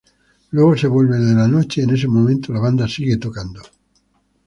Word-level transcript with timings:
Luego 0.49 0.75
se 0.75 0.87
vuelve 0.87 1.19
de 1.19 1.35
la 1.35 1.47
noche 1.47 1.79
y 1.79 1.83
en 1.83 1.91
ese 1.91 2.07
momento 2.07 2.51
la 2.51 2.59
banda 2.59 2.87
sigue 2.87 3.17
tocando. 3.17 3.61